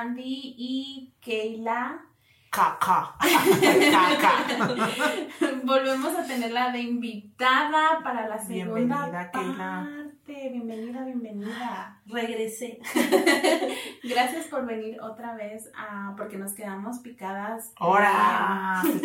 [0.00, 2.00] Candy y Keila.
[2.50, 3.14] Caca.
[5.62, 9.58] Volvemos a tenerla de invitada para la segunda Bienvenida, Keila.
[9.58, 10.48] parte.
[10.52, 12.00] Bienvenida, bienvenida.
[12.06, 12.78] Regresé.
[14.02, 17.74] Gracias por venir otra vez a, porque nos quedamos picadas.
[17.76, 18.80] Ahora.
[18.80, 19.02] Así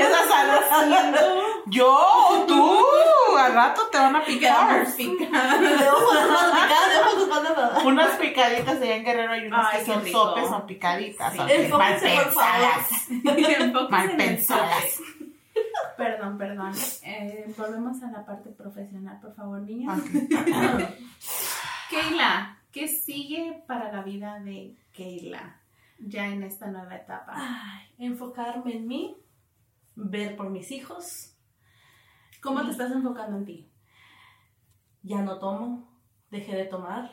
[0.00, 0.60] Esa sala.
[1.64, 2.76] Yo o tú.
[3.40, 4.86] Al rato te van a picar.
[7.84, 10.18] Unas picaditas allá en Guerrero y unas Ay, que son rico.
[10.18, 11.32] sopes son picaditas.
[11.32, 11.38] Sí.
[11.38, 13.10] son Enfóquense, mal pensadas.
[13.90, 15.00] Mal pensadas.
[15.96, 16.72] Perdón, perdón.
[17.02, 19.94] Eh, volvemos a la parte profesional, por favor, niña.
[19.94, 20.04] Ok.
[21.90, 25.60] Keila, ¿qué sigue para la vida de Keila
[25.98, 27.34] ya en esta nueva etapa?
[27.36, 29.16] Ay, enfocarme en mí,
[29.96, 31.34] ver por mis hijos.
[32.42, 33.72] ¿Cómo te estás enfocando en ti?
[35.02, 37.10] Ya no tomo, dejé de tomar.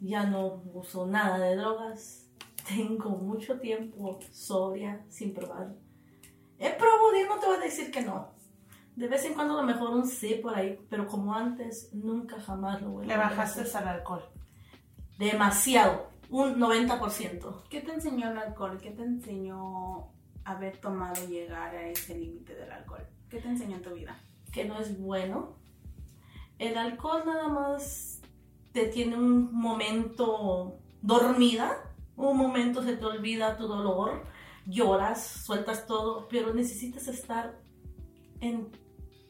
[0.00, 2.30] Ya no uso nada de drogas.
[2.68, 5.74] Tengo mucho tiempo sobria, sin probar.
[6.58, 8.30] He probado y no te voy a decir que no.
[8.96, 12.40] De vez en cuando a lo mejor un sí por ahí, pero como antes, nunca
[12.40, 13.82] jamás lo voy a Le bajaste hacer.
[13.82, 14.24] al alcohol.
[15.18, 17.62] Demasiado, un 90%.
[17.70, 18.78] ¿Qué te enseñó el alcohol?
[18.82, 20.10] ¿Qué te enseñó
[20.44, 23.06] haber tomado y llegar a ese límite del alcohol?
[23.30, 24.18] ¿Qué te enseñó en tu vida?
[24.52, 25.56] que no es bueno.
[26.58, 28.20] El alcohol nada más
[28.72, 34.24] te tiene un momento dormida, un momento se te olvida tu dolor,
[34.66, 37.60] lloras, sueltas todo, pero necesitas estar
[38.40, 38.68] en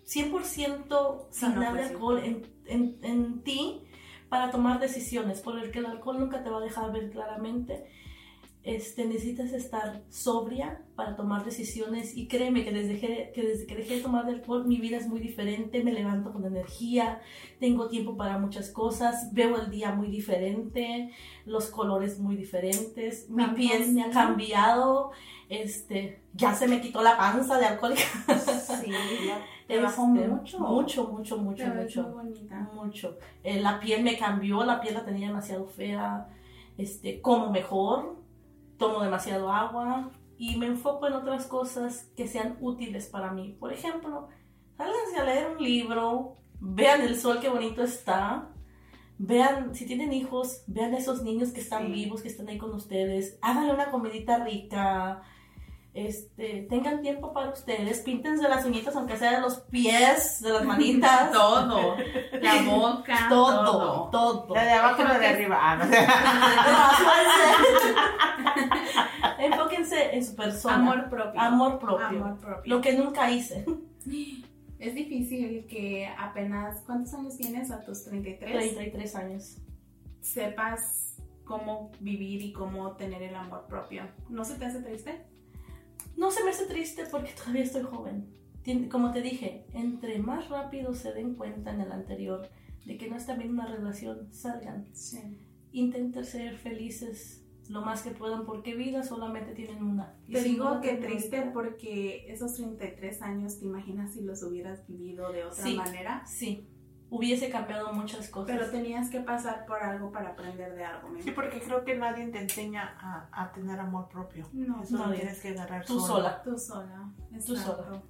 [0.06, 3.82] 100% sin Sano, nada de alcohol en, en- en ti
[4.28, 7.86] para tomar decisiones, porque el alcohol nunca te va a dejar ver claramente.
[8.68, 13.74] Este, necesitas estar sobria para tomar decisiones y créeme que desde que, que desde que
[13.76, 17.22] dejé de tomar alcohol mi vida es muy diferente, me levanto con energía,
[17.60, 21.10] tengo tiempo para muchas cosas, veo el día muy diferente,
[21.46, 25.12] los colores muy diferentes, mi ¿Tanto piel me ha cambiado,
[25.48, 28.02] este, ya se me quitó la panza de alcohólica.
[28.82, 28.92] Sí,
[29.66, 30.58] te bajó Este, mucho.
[30.58, 32.02] Mucho, mucho, mucho, Te ves mucho.
[32.02, 32.70] muy bonita.
[32.74, 33.18] Mucho.
[33.42, 36.28] Eh, la piel me cambió, la piel la tenía demasiado fea.
[36.76, 38.18] Este, como mejor,
[38.78, 43.56] tomo demasiado agua y me enfoco en otras cosas que sean útiles para mí.
[43.58, 44.28] Por ejemplo,
[44.76, 48.48] sálganse a leer un libro, vean el sol, qué bonito está.
[49.18, 51.92] Vean, si tienen hijos, vean a esos niños que están Sí.
[51.92, 53.36] vivos, que están ahí con ustedes.
[53.42, 55.22] Háganle una comidita rica.
[56.06, 58.02] Este, tengan tiempo para ustedes.
[58.02, 61.32] Píntense las uñitas, aunque sea de los pies, de las manitas.
[61.38, 61.96] Todo.
[62.40, 63.26] La boca.
[63.28, 64.54] todo, todo.
[64.54, 65.58] La de abajo y la de arriba.
[65.60, 65.76] Ah,
[69.38, 69.44] no.
[69.44, 70.76] Enfóquense en su persona.
[70.76, 71.40] Amor propio.
[71.40, 72.06] Amor propio.
[72.06, 72.76] Amor propio.
[72.76, 73.64] Lo que nunca hice.
[74.78, 78.76] Es difícil que apenas, ¿cuántos años tienes a tus 33?
[78.76, 79.56] 33 años.
[80.20, 84.04] Sepas cómo vivir y cómo tener el amor propio.
[84.28, 85.26] ¿No se te hace triste?
[86.18, 88.26] No se me hace triste porque todavía estoy joven.
[88.90, 92.50] Como te dije, entre más rápido se den cuenta en el anterior
[92.84, 94.86] de que no está bien una relación, salgan.
[94.92, 95.38] Sí.
[95.72, 100.14] Intenten ser felices lo más que puedan porque vida solamente tienen una.
[100.26, 104.42] Y Te si digo no que triste porque esos 33 años, ¿te imaginas si los
[104.42, 105.74] hubieras vivido de otra Sí.
[105.76, 106.26] manera?
[106.26, 106.66] Sí,
[107.10, 108.56] hubiese cambiado muchas cosas.
[108.56, 111.08] Pero tenías que pasar por algo para aprender de algo.
[111.08, 114.46] ¿me Sí, porque creo que nadie te enseña a, a tener amor propio.
[114.52, 115.20] No, Eso lo nadie.
[115.20, 116.42] tienes que agarrar Tú sola.
[116.42, 117.08] Tú sola.
[117.46, 118.02] Tú sola.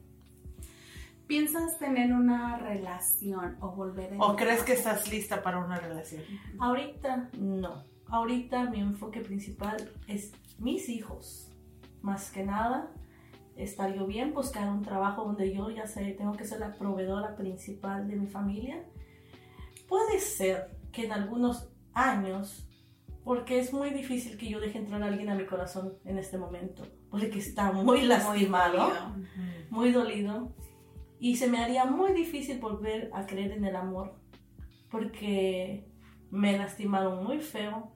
[1.27, 6.23] ¿Piensas tener una relación o volver a ¿O crees que estás lista para una relación?
[6.59, 7.85] Ahorita no.
[8.07, 11.53] Ahorita mi enfoque principal es mis hijos.
[12.01, 12.91] Más que nada,
[13.59, 17.37] estar yo bien, buscar un trabajo donde yo ya sé, tengo que ser la proveedora
[17.37, 18.85] principal de mi familia.
[19.89, 22.69] Puede ser que en algunos años,
[23.25, 26.39] porque es muy difícil que yo deje entrar a alguien a mi corazón en este
[26.39, 29.17] momento, porque está muy lastimado dolido.
[29.71, 30.55] muy dolido
[31.19, 34.15] y se me haría muy difícil volver a creer en el amor
[34.91, 35.85] porque
[36.31, 37.93] me lastimaron muy feo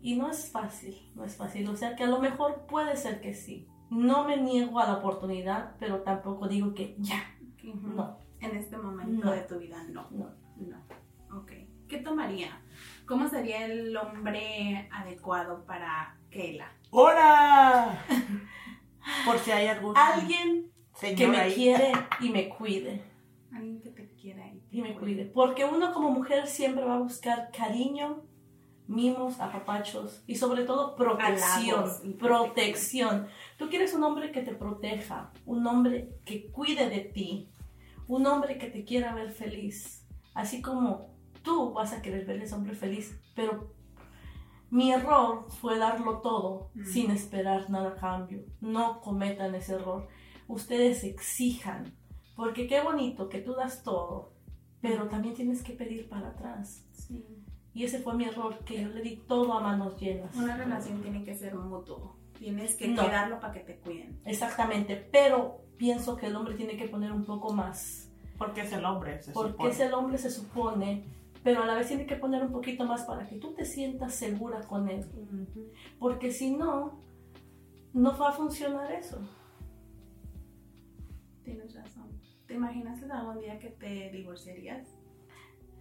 [0.00, 3.20] y no es fácil, no es fácil, o sea que a lo mejor puede ser
[3.20, 3.66] que sí.
[3.90, 7.22] No me niego a la oportunidad, pero tampoco digo que ya,
[7.62, 9.32] no, En este momento No.
[9.32, 10.06] de tu vida, no.
[10.10, 10.30] no.
[10.56, 11.38] No.
[11.38, 11.52] Ok.
[11.88, 12.60] ¿Qué tomaría?
[13.06, 16.70] ¿Cómo sería el hombre adecuado para Keila?
[16.90, 17.98] ¡Hola!
[19.24, 21.54] Por si hay algún Alguien señor que me ahí.
[21.54, 23.02] quiere y me cuide,
[23.52, 24.98] Alguien que te quiera y, te y me cuide.
[24.98, 28.22] cuide, porque uno como mujer siempre va a buscar cariño,
[28.88, 33.26] mimos, apapachos y sobre todo protección, protección.
[33.58, 37.50] Tú quieres un hombre que te proteja, un hombre que cuide de ti,
[38.08, 42.44] un hombre que te quiera ver feliz, así como tú vas a querer ver a
[42.44, 43.72] ese hombre feliz, pero
[44.70, 46.84] mi error fue darlo todo Mm.
[46.84, 48.44] sin esperar nada a cambio.
[48.60, 50.08] No cometan ese error.
[50.46, 51.94] Ustedes exijan,
[52.36, 54.32] porque qué bonito que tú das todo,
[54.80, 56.84] pero también tienes que pedir para atrás.
[56.92, 57.24] Sí.
[57.74, 60.34] Y ese fue mi error, que yo le di todo a manos llenas.
[60.36, 62.16] Una relación tiene que ser mutuo.
[62.38, 63.02] Tienes que No.
[63.02, 64.20] cuidarlo para que te cuiden.
[64.24, 68.10] Exactamente, pero pienso que el hombre tiene que poner un poco más.
[68.36, 69.70] Porque es el hombre, se Porque supone.
[69.70, 71.04] es el hombre, se supone,
[71.42, 74.14] pero a la vez tiene que poner un poquito más para que tú te sientas
[74.14, 75.04] segura con él.
[75.98, 77.00] Porque si no,
[77.92, 79.18] no va a funcionar eso.
[81.44, 82.08] Tienes razón.
[82.46, 84.86] ¿Te imaginas algún día que te divorciarías?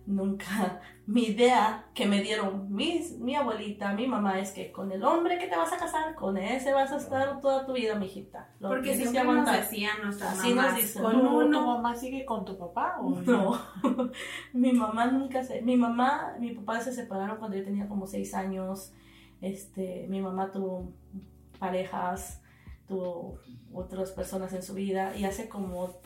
[0.08, 0.82] Nunca.
[1.06, 5.38] Mi idea que me dieron mis, mi abuelita, mi mamá, es que con el hombre
[5.38, 8.50] que te vas a casar, con ese vas a estar toda tu vida, mijita.
[8.60, 10.76] Lo Porque que siempre nos decían nuestras Así nos mamás.
[10.76, 11.04] dicen.
[11.04, 11.62] Con ¿Tu, tu uno.
[11.68, 12.98] mamá sigue con tu papá?
[13.02, 13.58] O No,
[14.54, 15.62] mi mamá nunca se...
[15.62, 18.92] Mi mamá, mi papá se separaron cuando yo tenía como seis años.
[19.40, 20.92] Este, mi mamá tuvo
[21.60, 22.42] parejas,
[22.88, 23.40] tuvo
[23.74, 26.02] otras personas en su vida y hace como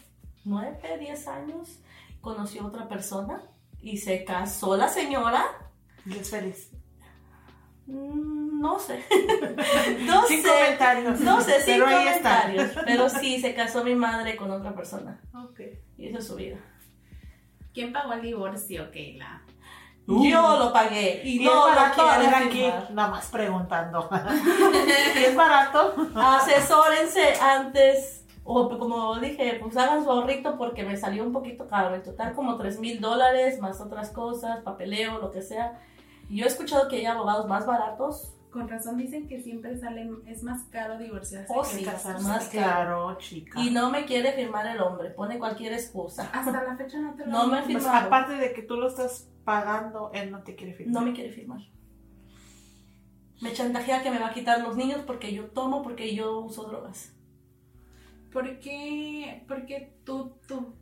[0.46, 1.82] nueve, diez años
[2.22, 3.42] conoció a otra persona
[3.82, 5.44] y se casó la señora.
[6.06, 6.70] Y es feliz.
[7.88, 9.04] Mm, No sé.
[10.06, 10.48] no Sin sé.
[10.50, 11.20] comentarios.
[11.20, 12.42] No sé, sin Pero ahí está.
[12.44, 12.84] comentarios.
[12.86, 15.20] Pero sí, se casó mi madre con otra persona.
[15.34, 15.60] Ok.
[15.98, 16.58] Y esa es su vida.
[17.74, 19.42] ¿Quién pagó el divorcio, Keila?
[20.08, 20.26] Uh.
[20.26, 22.06] Yo lo pagué y ¿Y no es lo barato?
[22.06, 24.10] Ver quiero aquí, nada más preguntando.
[25.16, 25.96] ¿Y es barato?
[26.16, 28.21] Asesórense antes.
[28.44, 31.94] O como dije, pues hagan su ahorrito porque me salió un poquito caro.
[31.96, 35.80] En total como 3 mil dólares, más otras cosas, papeleo, lo que sea.
[36.30, 38.34] Y Yo he escuchado que hay abogados más baratos.
[38.52, 42.28] Con razón dicen que siempre sale, es más caro divorciarse Oh, que sí, casarse.
[42.28, 43.58] más Claro, chica.
[43.62, 46.30] Y no me quiere firmar el hombre, pone cualquier excusa.
[46.34, 48.08] Hasta la fecha no te lo No me han fir- Pues, firmado.
[48.08, 50.96] aparte de que tú lo estás pagando, él no te quiere firmar.
[51.02, 51.62] No me quiere firmar.
[53.42, 56.64] Me chantajea que me va a quitar los niños porque yo tomo, porque yo uso
[56.66, 57.14] drogas.
[58.32, 60.74] ¿Por qué, por qué tú, tú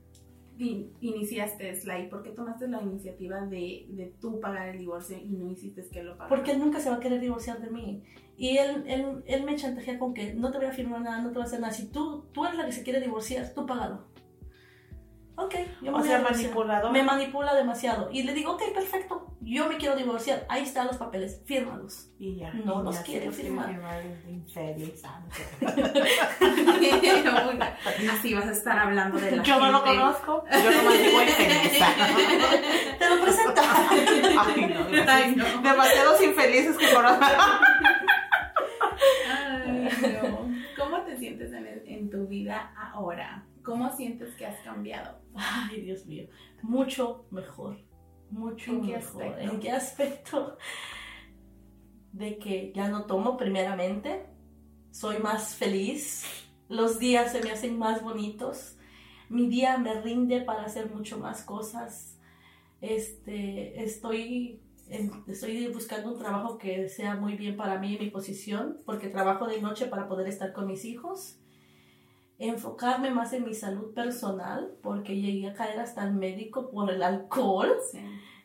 [0.58, 2.10] in- iniciaste Sly?
[2.10, 6.04] ¿Por qué tomaste la iniciativa de, de tú pagar el divorcio y no hiciste que
[6.04, 6.30] lo pagara?
[6.36, 8.04] Porque él nunca se va a querer divorciar de mí.
[8.38, 11.30] Y él, él, él me chantajea con que no te voy a firmar nada, no
[11.30, 11.74] te voy a hacer nada.
[11.74, 14.06] Si tú, tú eres la que se quiere divorciar, tú págalo.
[15.40, 16.92] Ok, yo me O voy sea, manipulador.
[16.92, 18.10] Me manipula demasiado.
[18.12, 20.46] Y le digo, ok, perfecto, yo me quiero divorciar.
[20.50, 22.10] Ahí están los papeles, fírmalos.
[22.20, 22.52] Y ya.
[22.54, 23.70] No y los ya, quiere firmar.
[23.70, 25.02] el infeliz.
[28.12, 29.98] Así vas a estar hablando de la Yo no lo gente.
[30.00, 30.44] conozco.
[30.52, 31.80] Yo no me digo infeliz.
[33.00, 33.62] Te lo presento.
[34.40, 35.12] Ay, no.
[35.12, 35.62] Ay, no.
[35.62, 37.26] Demasiados infelices que conozco.
[39.30, 39.90] Ay,
[40.22, 40.50] no.
[40.78, 43.44] ¿Cómo te sientes en, el- en tu vida ahora?
[43.70, 45.20] ¿Cómo sientes que has cambiado?
[45.36, 46.28] Ay, Dios mío.
[46.64, 47.78] Mucho mejor.
[48.32, 49.24] Mucho ¿En qué mejor.
[49.24, 49.54] aspecto?
[49.54, 50.58] ¿En qué aspecto?
[52.12, 54.26] De que ya no tomo primeramente.
[54.90, 56.26] Soy más feliz.
[56.68, 58.76] Los días se me hacen más bonitos.
[59.30, 62.18] Mi día me rinde para hacer mucho más cosas.
[62.82, 64.64] Este, estoy,
[65.28, 69.46] estoy buscando un trabajo que sea muy bien para mí y mi posición, porque trabajo
[69.46, 71.40] de noche para poder estar con mis hijos
[72.40, 77.04] enfocarme más en mi salud personal porque llegué a caer hasta el médico por el
[77.04, 77.76] alcohol.
[77.92, 78.00] Sí.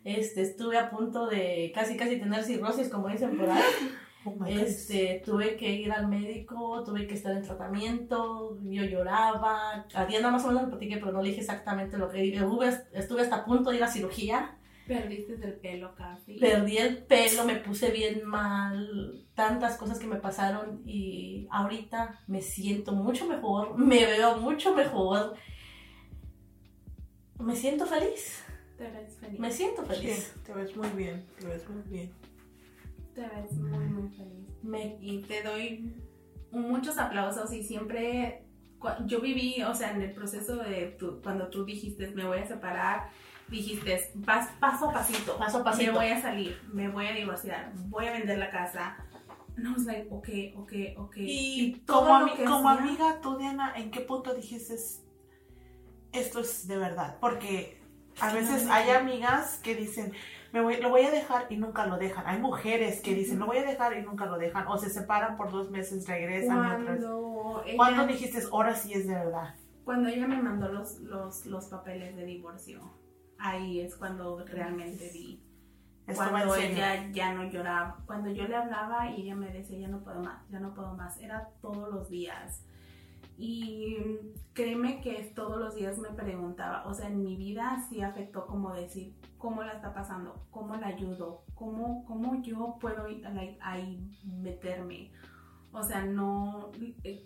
[0.05, 3.63] Este, estuve a punto de casi casi tener cirrosis, como dicen por ahí.
[4.27, 4.43] Oh.
[4.47, 9.85] Este, tuve que ir al médico, tuve que estar en tratamiento, yo lloraba.
[9.93, 12.71] A Diana más o menos le platiqué, pero no le dije exactamente lo que Estuve,
[12.95, 14.57] estuve hasta a punto de ir a cirugía.
[14.87, 16.35] Perdiste el pelo casi.
[16.39, 22.43] Perdí el pelo, me puse bien mal, tantas cosas que me pasaron y ahorita me
[22.43, 25.35] siento mucho mejor, me veo mucho mejor.
[27.41, 28.45] Me siento feliz,
[28.79, 29.41] Te ves feliz.
[29.41, 30.35] me siento Sí, feliz.
[30.47, 32.13] te ves muy bien, te ves muy bien.
[33.15, 34.49] Te ves muy, muy feliz.
[34.63, 35.95] Me, Y te doy
[36.51, 38.41] muchos aplausos y siempre...
[39.07, 42.47] Yo viví, o sea, en el proceso de tu- cuando tú dijiste me voy a
[42.47, 43.09] separar,
[43.49, 45.93] dijiste pas- paso a pasito, paso a pasito.
[45.93, 48.97] me voy a salir, me voy a divorciar, voy a vender la casa.
[49.57, 51.17] No, was like, ok, ok, ok.
[51.19, 54.75] Y, todo como, lo ami- que como hacía- amiga, tú, Diana, ¿en qué punto dijiste
[56.13, 57.19] esto es de verdad?
[57.21, 57.81] Porque
[58.21, 60.13] a veces hay amigas que dicen,
[60.53, 62.27] me voy, lo voy a dejar y nunca lo dejan.
[62.27, 64.67] Hay mujeres que dicen, lo voy a dejar y nunca lo dejan.
[64.69, 66.99] O se separan por dos meses, regresan y otras.
[67.01, 69.55] Cuando ella, ¿Cuándo dijiste, ahora sí es de verdad?
[69.85, 72.81] cuando ella me mandó los, los, los papeles de divorcio,
[73.45, 75.41] ahí es cuando realmente vi.
[76.07, 80.01] Cuando ella ya no lloraba, cuando yo le hablaba y ella me decía, ya no
[80.01, 82.65] puedo más, ya no puedo más, era todos los días.
[83.37, 83.97] Y
[84.53, 88.73] créeme que todos los días me preguntaba, o sea, en mi vida sí afectó como
[88.73, 90.47] decir, ¿cómo la está pasando?
[90.51, 91.45] ¿Cómo la ayudo?
[91.55, 93.07] ¿Cómo, cómo yo puedo
[93.61, 95.11] ahí meterme?
[95.75, 96.71] O sea, no,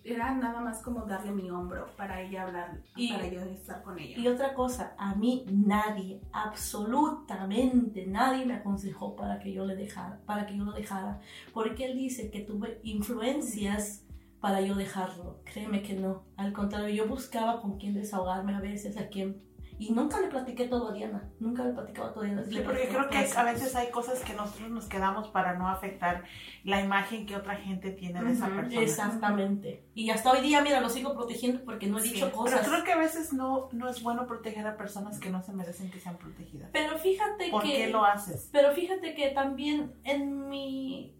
[0.05, 3.99] era nada más como darle mi hombro para ella hablar, y, para yo estar con
[3.99, 4.19] ella.
[4.19, 10.19] Y otra cosa, a mí nadie, absolutamente nadie me aconsejó para que yo le dejara,
[10.25, 11.21] para que yo lo dejara,
[11.53, 14.07] porque él dice que tuve influencias
[14.41, 15.41] para yo dejarlo.
[15.45, 16.23] Créeme que no.
[16.37, 19.43] Al contrario, yo buscaba con quién desahogarme a veces, a quién
[19.79, 22.45] y nunca le platiqué todo a Diana, nunca le platicaba todo a Diana.
[22.45, 26.25] Sí, porque creo que a veces hay cosas que nosotros nos quedamos para no afectar
[26.65, 28.83] la imagen que otra gente tiene de esa persona.
[28.83, 29.85] Exactamente.
[29.95, 32.61] Y hasta hoy día, mira, lo sigo protegiendo porque no he dicho cosas.
[32.61, 35.53] Pero creo que a veces no, no es bueno proteger a personas que no se
[35.53, 36.71] merecen que sean protegidas.
[36.73, 37.51] Pero fíjate que...
[37.51, 38.49] ¿Por qué lo haces?
[38.53, 41.15] Pero fíjate que también en mi...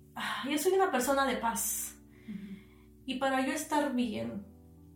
[0.51, 1.97] Yo soy una persona de paz.
[3.07, 4.45] Y para yo estar bien,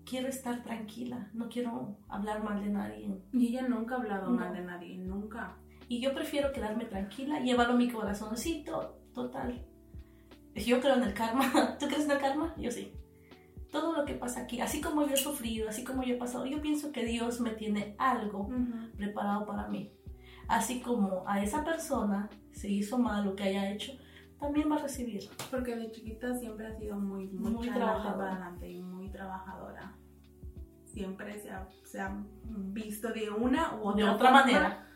[0.05, 3.23] quiero estar tranquila, no quiero hablar mal de nadie.
[3.33, 5.57] Y ella nunca ha hablado mal de nadie, nunca.
[5.89, 9.65] Y yo prefiero quedarme tranquila, llevarlo a mi corazoncito, total.
[10.55, 11.77] Yo creo en el karma.
[11.79, 12.55] ¿Tú crees en el karma?
[12.57, 12.93] Yo sí.
[13.71, 16.45] Todo lo que pasa aquí, así como yo he sufrido, así como yo he pasado,
[16.45, 18.51] yo pienso que Dios me tiene algo
[18.99, 19.91] preparado para mí.
[20.47, 23.93] Así como a esa persona se hizo mal lo que haya hecho,
[24.43, 25.31] también va a recibir.
[25.51, 28.53] Porque de chiquita siempre ha sido muy, muy, muy trabajadora.
[28.61, 29.95] y muy trabajadora.
[30.85, 34.89] Siempre se ha, se ha, visto de una u otra, de otra manera.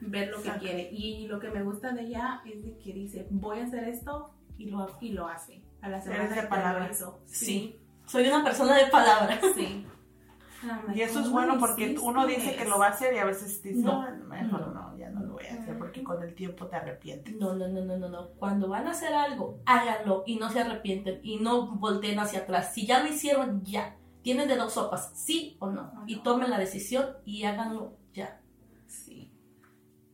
[0.00, 0.90] Ver lo que quiere.
[0.92, 4.34] Y lo que me gusta de ella es de que dice, voy a hacer esto
[4.58, 5.62] y lo, y lo hace.
[5.80, 6.90] A la semana de palabras.
[6.90, 7.20] Eso.
[7.24, 7.80] Sí.
[8.04, 9.40] Soy una persona de palabras.
[9.54, 9.86] Sí.
[10.94, 13.62] y eso es bueno porque uno dice que lo va a hacer y a veces
[13.62, 16.76] dice, no, mejor no, ya no lo voy a hacer porque con el tiempo te
[16.76, 17.34] arrepientes.
[17.36, 18.28] No, no, no, no, no, no.
[18.38, 22.74] Cuando van a hacer algo, háganlo y no se arrepienten y no volteen hacia atrás.
[22.74, 23.96] Si ya lo hicieron, ya.
[24.20, 26.04] Tienen de dos sopas, sí o no.
[26.06, 28.38] Y tomen la decisión y háganlo ya.
[28.86, 29.32] Sí.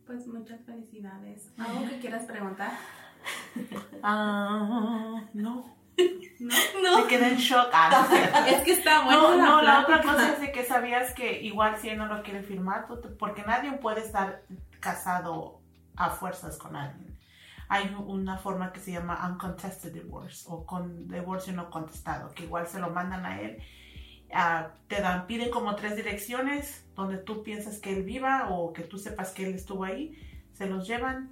[0.07, 1.52] Pues muchas felicidades.
[1.59, 2.73] ¿Algo que quieras preguntar?
[4.02, 5.64] Ah, no.
[6.40, 6.99] No, no.
[6.99, 7.71] Me quedé en shock.
[7.73, 8.07] Ah,
[8.49, 9.37] es que está bueno.
[9.38, 12.23] No, no, la otra cosa es de que sabías que igual si él no lo
[12.23, 12.87] quiere firmar,
[13.19, 14.43] porque nadie puede estar
[14.81, 15.63] casado
[15.97, 17.19] a fuerzas con alguien.
[17.69, 22.67] Hay una forma que se llama uncontested divorce o con divorcio no contestado, que igual
[22.67, 23.59] se lo mandan a él.
[24.31, 28.83] Uh, te dan, piden como tres direcciones donde tú piensas que él viva o que
[28.83, 30.19] tú sepas que él estuvo ahí,
[30.53, 31.31] se los llevan,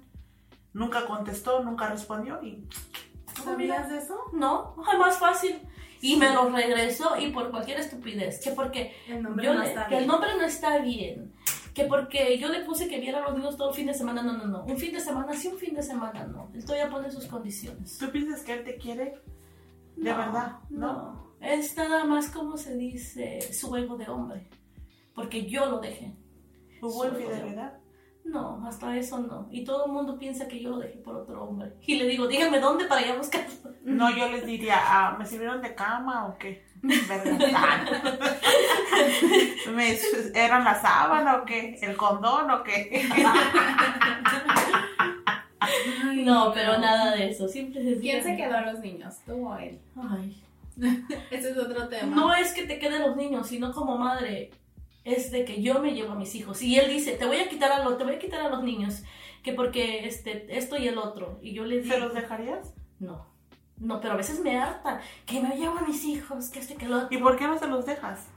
[0.73, 2.65] nunca contestó, nunca respondió y
[3.43, 4.19] ¿Sabías de eso?
[4.33, 5.59] No, es más fácil.
[6.01, 8.43] Y me lo regresó y por cualquier estupidez.
[8.43, 11.33] Que porque el nombre, no, está que el nombre no está bien.
[11.73, 14.21] Que porque yo le puse que viera a los niños todo el fin de semana.
[14.21, 14.63] No, no, no.
[14.65, 16.51] Un fin de semana sí, un fin de semana no.
[16.53, 17.97] Él todavía pone sus condiciones.
[17.97, 19.15] ¿Tú piensas que él te quiere?
[19.95, 20.59] ¿De verdad?
[20.69, 20.93] No.
[20.93, 21.33] no.
[21.41, 24.47] Es nada más como se dice su ego de hombre.
[25.13, 26.15] Porque yo lo dejé.
[26.81, 27.79] ¿Hubo infidelidad?
[28.23, 29.47] No, hasta eso no.
[29.51, 31.73] Y todo el mundo piensa que yo lo dejé por otro hombre.
[31.85, 33.45] Y le digo, díganme dónde para ir a buscar.
[33.83, 36.65] No, yo les diría, ah, ¿me sirvieron de cama o qué?
[39.73, 39.97] ¿Me,
[40.33, 41.77] ¿Eran la sábana o qué?
[41.81, 43.05] ¿El condón o qué?
[46.23, 47.47] no, pero nada de eso.
[47.47, 49.15] Siempre ¿Quién se quedó a los niños?
[49.25, 49.79] ¿Tú o él?
[49.97, 50.41] Ay.
[51.31, 52.15] Ese es otro tema.
[52.15, 54.51] No es que te queden los niños, sino como madre
[55.03, 56.61] es de que yo me llevo a mis hijos.
[56.61, 58.63] Y él dice, te voy a quitar a, los, te voy a, quitar a los
[58.63, 59.03] niños,
[59.43, 61.39] que porque este, esto y el otro.
[61.41, 61.93] Y yo le digo...
[61.93, 62.73] ¿Se los dejarías?
[62.99, 63.32] No.
[63.77, 66.87] No, pero a veces me harta que me llevo a mis hijos, que este, que
[66.87, 67.17] lo otro.
[67.17, 68.27] ¿Y por qué no se los dejas?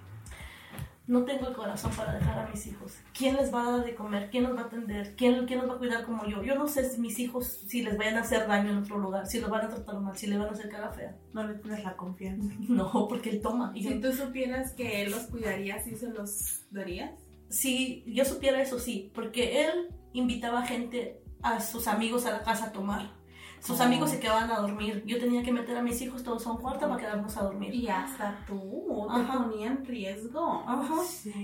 [1.06, 2.94] no tengo el corazón para dejar a mis hijos.
[3.16, 4.28] ¿Quién les va a dar de comer?
[4.30, 5.14] ¿Quién los va a atender?
[5.16, 6.42] ¿Quién, quién los va a cuidar como yo?
[6.42, 9.26] Yo no sé si mis hijos, si les vayan a hacer daño en otro lugar,
[9.26, 11.16] si los van a tratar mal, si le van a hacer cara fea.
[11.32, 12.52] No le tienes la confianza.
[12.68, 13.72] No, porque él toma.
[13.74, 17.12] Y si tú supieras que él los cuidaría, ¿sí se los darías?
[17.48, 22.66] Si yo supiera eso, sí, porque él invitaba gente a sus amigos a la casa
[22.66, 23.12] a tomar.
[23.60, 25.02] Sus amigos se quedaban a dormir.
[25.06, 27.75] Yo tenía que meter a mis hijos todos a un cuarto para quedarnos a dormir.
[27.75, 30.64] Y hasta tú te ponía en riesgo.
[30.66, 30.94] Ajá.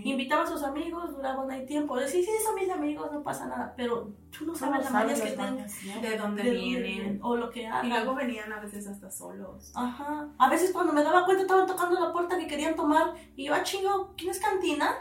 [0.05, 1.97] Invitaba a sus amigos, duraban ahí tiempo.
[1.97, 3.75] Decía, sí, son mis amigos, no pasa nada.
[3.77, 5.67] Pero tú no sabes las mañas que tengan.
[6.01, 7.19] De dónde vienen.
[7.23, 7.87] O lo que hagan.
[7.87, 9.73] Y luego venían a veces hasta solos.
[9.75, 10.29] Ajá.
[10.39, 13.15] A veces cuando me daba cuenta estaban tocando la puerta que querían tomar.
[13.37, 14.95] Y yo, ah, chingo, ¿quién es cantina?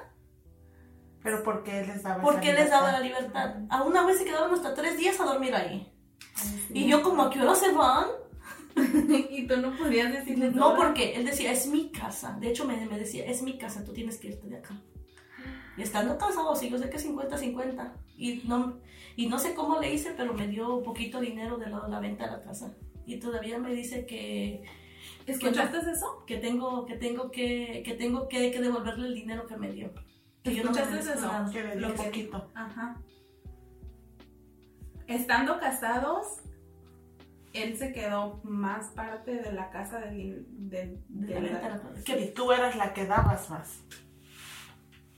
[1.23, 3.55] Pero ¿por qué les daba Porque les daba la libertad.
[3.69, 5.90] A una vez se quedaban hasta tres días a dormir ahí.
[6.73, 8.07] Y yo como, ¿a qué hora se van?
[9.29, 12.37] y tú no podías decirle No, porque él decía, es mi casa.
[12.39, 14.81] De hecho, me, me, decía, es mi casa, tú tienes que irte de acá.
[15.77, 17.93] Y estando casados, sí, yo sé que 50-50.
[18.17, 18.79] Y no,
[19.15, 21.99] y no sé cómo le hice, pero me dio un poquito dinero de la, la
[21.99, 22.73] venta de la casa.
[23.05, 24.63] Y todavía me dice que
[25.25, 26.23] Es que ¿Escuchaste eso?
[26.27, 29.91] que tengo que tengo que que tengo que, que devolverle el dinero que me dio.
[30.43, 31.29] Que yo no me ¿Escuchaste eso?
[31.51, 32.51] Que Lo que- poquito.
[32.53, 33.01] Ajá.
[35.15, 36.25] Estando casados,
[37.53, 42.51] él se quedó más parte de la casa del, del- De de la que- tú
[42.51, 43.83] eras la que dabas más.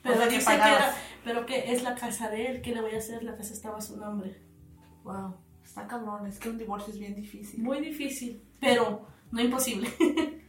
[0.01, 0.83] pero o sea, que dice que pagabas.
[0.83, 3.23] era- pero que es la casa de él, ¿qué le voy a hacer?
[3.23, 4.41] La casa estaba a su nombre.
[5.03, 5.35] Wow.
[5.63, 7.61] Está cabrón, es que un divorcio es bien difícil.
[7.63, 9.89] Muy difícil, pero no imposible.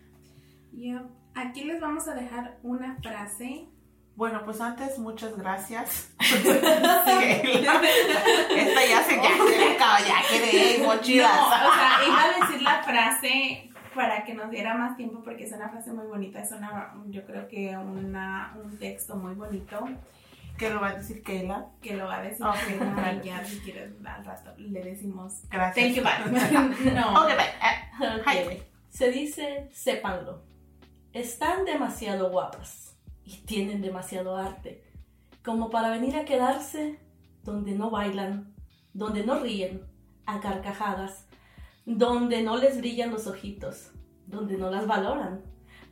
[0.72, 1.06] Yeah.
[1.36, 3.68] Aquí les vamos a dejar una frase.
[4.16, 6.12] Bueno, pues antes, muchas gracias.
[6.21, 6.44] Esta
[8.87, 11.33] ya se, ya se le acaba, ya quedé No, mochilas.
[11.33, 15.52] o sea, iba a decir la frase para que nos diera más tiempo porque es
[15.52, 19.88] una frase muy bonita, es una, yo creo que una, un texto muy bonito
[20.59, 21.66] ¿Qué lo va a decir Keila?
[21.83, 22.44] que lo va a decir
[23.25, 25.75] ya si quieres al rato le decimos Gracias.
[25.87, 26.92] thank you bye.
[26.92, 27.23] no.
[27.23, 27.44] Ok, bye.
[27.44, 28.26] Eh, Ok.
[28.26, 28.62] Hi.
[28.90, 30.42] Se dice, sépanlo.
[31.12, 32.93] Están demasiado guapas
[33.24, 34.84] y tienen demasiado arte
[35.44, 36.98] como para venir a quedarse
[37.42, 38.54] donde no bailan,
[38.94, 39.82] donde no ríen
[40.24, 41.28] a carcajadas,
[41.84, 43.90] donde no les brillan los ojitos,
[44.26, 45.42] donde no las valoran,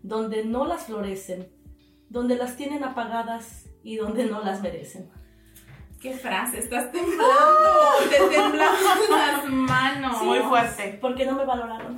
[0.02, 1.52] donde no las florecen,
[2.08, 5.10] donde las tienen apagadas y donde no las merecen.
[6.00, 6.58] ¿Qué frase?
[6.58, 7.70] Estás temblando,
[8.10, 8.74] te temblan
[9.10, 10.22] las manos.
[10.22, 10.98] Muy fuerte.
[11.00, 11.96] Porque no me valoraron.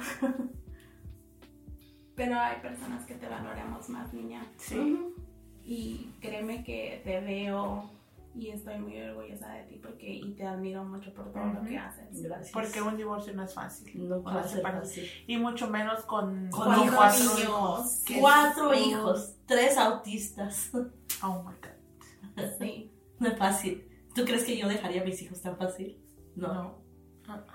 [2.15, 4.47] Pero hay personas que te valoramos más, niña.
[4.59, 5.14] Sí.
[5.65, 7.91] Y créeme que te veo
[8.35, 11.67] y estoy muy orgullosa de ti porque y te admiro mucho por todo lo Ujú.
[11.69, 12.23] que haces.
[12.23, 12.51] Gracias.
[12.53, 14.09] Porque un divorcio no es fácil.
[14.09, 15.09] no va a ser fácil.
[15.27, 16.95] Y mucho menos con, Con con hijos.
[16.97, 17.41] cuatro Niños.
[17.43, 18.03] hijos.
[18.05, 20.71] Que Cuatro es- hijos, tres autistas.
[21.23, 22.45] Oh my God.
[22.59, 22.91] Sí.
[23.21, 23.89] No es fácil.
[24.13, 25.97] ¿Tú crees que yo dejaría a mis hijos tan fácil?
[26.35, 26.53] No.
[26.53, 26.85] No.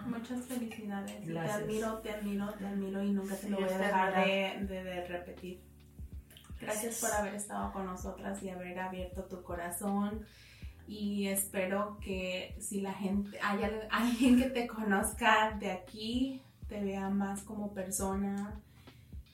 [0.08, 1.28] Muchas felicidades.
[1.28, 1.58] Gracias.
[1.58, 4.66] Te admiro, te admiro, te admiro y nunca te Sí, lo voy a dejar de,
[4.66, 5.62] de- de repetir.
[6.60, 10.26] Gracias por haber estado con nosotras y haber abierto tu corazón.
[10.88, 16.84] Y espero que si la gente, hay al- alguien que te conozca de aquí, te
[16.84, 18.60] vea más como persona.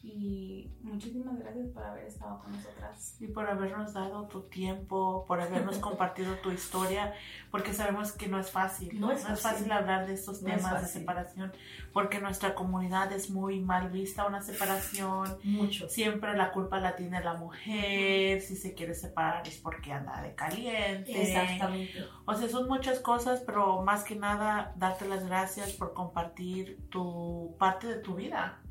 [0.05, 3.17] Y muchísimas gracias por haber estado con nosotras.
[3.19, 7.13] Y por habernos dado tu tiempo, por habernos compartido tu historia,
[7.49, 8.99] porque sabemos que no es fácil.
[8.99, 9.71] No es fácil.
[9.71, 11.51] hablar de estos No es temas de separación,
[11.91, 15.39] porque nuestra comunidad es muy mal vista una separación.
[15.43, 15.91] Muchos.
[15.91, 20.35] Siempre la culpa la tiene la mujer, si se quiere separar es porque anda de
[20.35, 21.19] caliente.
[21.19, 22.05] Exactamente.
[22.25, 27.55] O sea, son muchas cosas, pero más que nada, darte las gracias por compartir tu
[27.57, 28.61] parte de tu vida.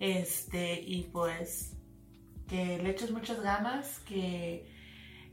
[0.00, 1.76] Este, y pues
[2.48, 4.70] que le eches muchas ganas, que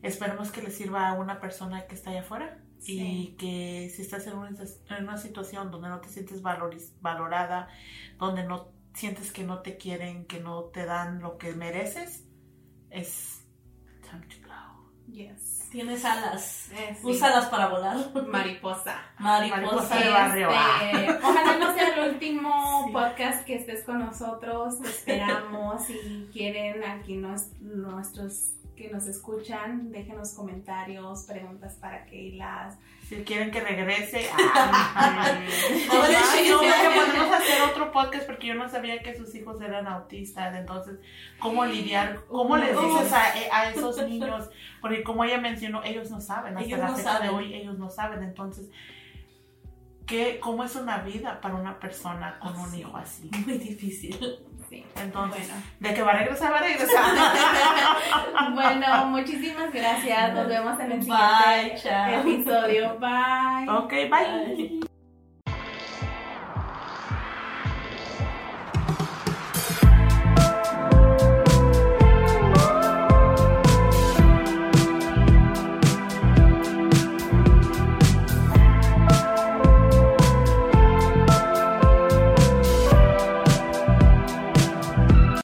[0.01, 2.57] esperemos que le sirva a una persona que está allá afuera.
[2.79, 2.99] Sí.
[2.99, 7.67] Y que si estás en una, en una situación donde no te sientes valoriz- valorada,
[8.17, 12.25] donde no sientes que no te quieren, que no te dan lo que mereces,
[12.89, 13.30] es
[15.71, 16.69] Tienes alas.
[16.73, 17.07] Eh, sí.
[17.07, 17.95] Úsalas para volar.
[18.27, 18.99] Mariposa.
[19.19, 19.61] Mariposa.
[19.61, 20.49] Mariposa de barrio.
[20.49, 22.91] Este, ojalá no sea el último Sí.
[22.93, 24.79] podcast que estés con nosotros.
[24.81, 25.85] Te Esperamos.
[25.85, 32.75] Si quieren, aquí nos, nuestros que nos escuchan, déjenos comentarios, preguntas para Keila.
[33.07, 34.27] Si quieren que regrese,
[34.95, 39.33] ay, de hecho, Ay, no, podemos hacer otro podcast porque yo no sabía que sus
[39.35, 40.55] hijos eran autistas.
[40.55, 40.99] Entonces,
[41.39, 42.21] ¿cómo lidiar?
[42.29, 42.83] ¿Cómo les Uf.
[42.85, 44.49] dices a, a esos niños?
[44.79, 46.53] Porque como ella mencionó, ellos no saben.
[46.57, 47.29] Hasta Ellos la no fecha de saben.
[47.35, 48.23] hoy, ellos no saben.
[48.23, 48.69] Entonces,
[50.07, 52.79] ¿qué, ¿cómo es una vida para una persona con un Sí.
[52.79, 53.29] hijo así?
[53.45, 54.17] Muy difícil.
[54.71, 54.85] Sí.
[55.03, 55.63] Entonces, Bueno.
[55.81, 57.03] de que va a regresar, va a regresar.
[58.53, 60.33] Bueno, muchísimas gracias.
[60.33, 62.21] Nos vemos en el Bye, siguiente chao.
[62.21, 62.97] episodio.
[62.99, 63.69] Bye.
[63.69, 64.55] ok, bye.
[64.55, 64.79] Bye.